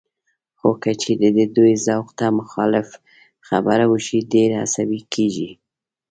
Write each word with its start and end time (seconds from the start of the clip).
خو 0.59 0.69
که 0.81 0.91
چېرې 1.01 1.29
د 1.37 1.39
دوی 1.55 1.73
ذوق 1.85 2.07
ته 2.19 2.25
مخالف 2.39 2.89
خبره 3.47 3.85
وشي، 3.91 4.19
ډېر 4.33 4.49
عصبي 4.63 5.01
کېږي 5.13 5.49